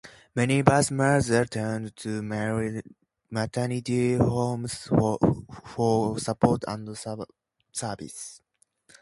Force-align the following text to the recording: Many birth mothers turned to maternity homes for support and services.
Many 0.33 0.63
birth 0.63 0.89
mothers 0.89 1.49
turned 1.51 1.95
to 1.97 2.23
maternity 3.29 4.15
homes 4.15 4.87
for 4.89 6.17
support 6.17 6.63
and 6.67 6.97
services. 7.71 8.41